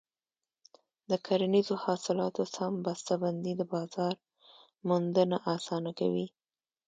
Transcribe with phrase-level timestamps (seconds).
[1.09, 4.13] د کرنیزو حاصلاتو سم بسته بندي د بازار
[4.87, 6.27] موندنه اسانه کوي.